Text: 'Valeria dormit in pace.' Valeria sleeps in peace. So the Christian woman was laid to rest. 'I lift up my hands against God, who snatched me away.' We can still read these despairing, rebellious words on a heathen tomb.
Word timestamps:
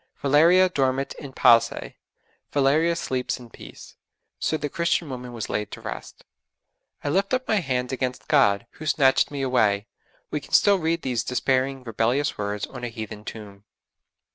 'Valeria 0.23 0.67
dormit 0.67 1.13
in 1.19 1.31
pace.' 1.31 1.93
Valeria 2.51 2.95
sleeps 2.95 3.39
in 3.39 3.51
peace. 3.51 3.97
So 4.39 4.57
the 4.57 4.67
Christian 4.67 5.11
woman 5.11 5.31
was 5.31 5.47
laid 5.47 5.69
to 5.73 5.79
rest. 5.81 6.25
'I 7.03 7.09
lift 7.09 7.35
up 7.35 7.47
my 7.47 7.57
hands 7.57 7.93
against 7.93 8.27
God, 8.27 8.65
who 8.71 8.87
snatched 8.87 9.29
me 9.29 9.43
away.' 9.43 9.85
We 10.31 10.39
can 10.39 10.53
still 10.53 10.79
read 10.79 11.03
these 11.03 11.23
despairing, 11.23 11.83
rebellious 11.83 12.35
words 12.35 12.65
on 12.65 12.83
a 12.83 12.87
heathen 12.89 13.23
tomb. 13.25 13.63